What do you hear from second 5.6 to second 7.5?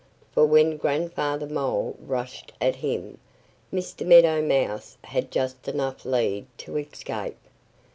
enough lead to escape.